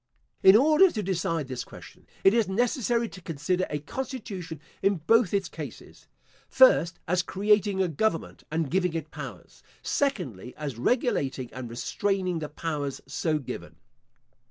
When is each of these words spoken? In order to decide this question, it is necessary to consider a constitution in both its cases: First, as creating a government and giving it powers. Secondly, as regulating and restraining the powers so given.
In 0.41 0.55
order 0.55 0.89
to 0.89 1.03
decide 1.03 1.47
this 1.47 1.63
question, 1.63 2.07
it 2.23 2.33
is 2.33 2.47
necessary 2.47 3.07
to 3.09 3.21
consider 3.21 3.67
a 3.69 3.77
constitution 3.77 4.59
in 4.81 4.95
both 4.95 5.31
its 5.31 5.47
cases: 5.47 6.07
First, 6.49 6.97
as 7.07 7.21
creating 7.21 7.83
a 7.83 7.87
government 7.87 8.43
and 8.49 8.71
giving 8.71 8.95
it 8.95 9.11
powers. 9.11 9.61
Secondly, 9.83 10.55
as 10.57 10.79
regulating 10.79 11.53
and 11.53 11.69
restraining 11.69 12.39
the 12.39 12.49
powers 12.49 12.99
so 13.05 13.37
given. 13.37 13.75